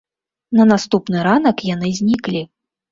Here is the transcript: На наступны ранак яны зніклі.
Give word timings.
На 0.59 0.63
наступны 0.71 1.21
ранак 1.29 1.57
яны 1.75 1.95
зніклі. 2.01 2.47